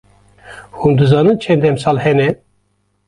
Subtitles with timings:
[0.77, 2.29] Hûn dizanin çend demsal hene?